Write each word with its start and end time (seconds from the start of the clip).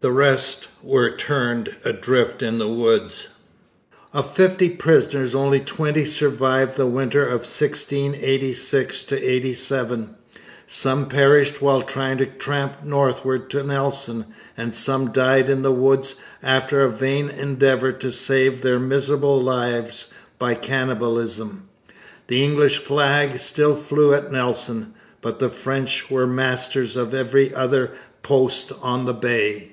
The 0.00 0.12
rest 0.12 0.68
were 0.80 1.10
turned 1.10 1.74
adrift 1.84 2.40
in 2.40 2.58
the 2.60 2.68
woods. 2.68 3.30
Of 4.12 4.32
fifty 4.32 4.70
prisoners, 4.70 5.34
only 5.34 5.58
twenty 5.58 6.04
survived 6.04 6.76
the 6.76 6.86
winter 6.86 7.24
of 7.26 7.40
1686 7.40 9.12
87. 9.12 10.14
Some 10.68 11.06
perished 11.06 11.60
while 11.60 11.82
trying 11.82 12.16
to 12.18 12.26
tramp 12.26 12.84
northward 12.84 13.50
to 13.50 13.64
Nelson, 13.64 14.26
and 14.56 14.72
some 14.72 15.10
died 15.10 15.48
in 15.50 15.62
the 15.62 15.72
woods, 15.72 16.14
after 16.44 16.82
a 16.82 16.90
vain 16.92 17.28
endeavour 17.28 17.90
to 17.90 18.12
save 18.12 18.62
their 18.62 18.78
miserable 18.78 19.40
lives 19.42 20.06
by 20.38 20.54
cannibalism. 20.54 21.68
The 22.28 22.44
English 22.44 22.76
flag 22.78 23.32
still 23.40 23.74
flew 23.74 24.14
at 24.14 24.30
Nelson; 24.30 24.94
but 25.20 25.40
the 25.40 25.48
French 25.48 26.08
were 26.08 26.24
masters 26.28 26.94
of 26.94 27.14
every 27.14 27.52
other 27.52 27.90
post 28.22 28.70
on 28.80 29.04
the 29.04 29.12
Bay. 29.14 29.72